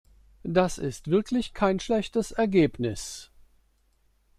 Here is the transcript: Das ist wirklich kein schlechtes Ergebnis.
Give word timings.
Das 0.41 0.79
ist 0.79 1.11
wirklich 1.11 1.53
kein 1.53 1.79
schlechtes 1.79 2.31
Ergebnis. 2.31 3.29